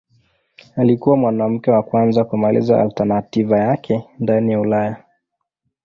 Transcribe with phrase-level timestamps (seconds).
[0.75, 5.03] Alikuwa mwanamke wa kwanza kumaliza alternativa yake ndani ya Ulaya.